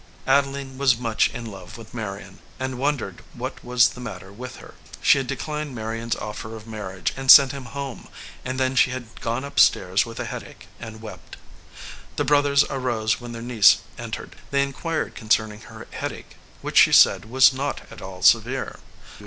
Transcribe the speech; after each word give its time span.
Adeline 0.25 0.79
was 0.79 0.97
much 0.97 1.29
in 1.29 1.45
love 1.45 1.77
with 1.77 1.93
Marion, 1.93 2.39
and 2.59 2.79
won 2.79 2.97
dered 2.97 3.19
what 3.33 3.63
was 3.63 3.89
the 3.89 4.01
matter 4.01 4.33
with 4.33 4.55
her. 4.55 4.73
She 4.99 5.19
had 5.19 5.27
declined 5.27 5.75
Marion 5.75 6.09
s 6.09 6.15
offer 6.15 6.55
of 6.55 6.65
marriage, 6.65 7.13
and 7.15 7.29
sent 7.29 7.51
him 7.51 7.65
home, 7.65 8.07
and 8.43 8.59
then 8.59 8.75
she 8.75 8.89
had 8.89 9.21
gone 9.21 9.43
upstairs 9.43 10.03
with 10.03 10.19
a 10.19 10.25
head 10.25 10.41
ache, 10.41 10.67
and 10.79 11.03
wept. 11.03 11.37
The 12.15 12.25
brothers 12.25 12.63
arose 12.63 13.21
when 13.21 13.31
their 13.31 13.43
niece 13.43 13.77
entered. 13.95 14.37
They 14.49 14.63
inquired 14.63 15.13
concerning 15.13 15.61
her 15.69 15.85
head 15.91 16.11
ache, 16.13 16.35
which 16.63 16.79
she 16.79 16.91
said 16.93 17.25
was 17.25 17.53
not 17.53 17.81
at 17.91 18.01
all 18.01 18.23
severe. 18.23 18.79